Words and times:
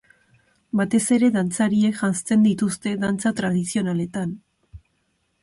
Batez 0.79 1.01
ere 1.17 1.29
dantzariek 1.35 1.99
janzten 1.99 2.47
dituzte, 2.47 2.95
dantza 3.05 3.35
tradizionaletan. 3.43 4.35